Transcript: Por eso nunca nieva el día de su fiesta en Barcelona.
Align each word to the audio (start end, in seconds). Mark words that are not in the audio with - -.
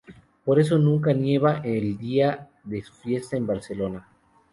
Por 0.45 0.59
eso 0.59 0.79
nunca 0.79 1.13
nieva 1.13 1.59
el 1.63 1.95
día 1.95 2.49
de 2.63 2.81
su 2.81 2.91
fiesta 2.91 3.37
en 3.37 3.45
Barcelona. 3.45 4.09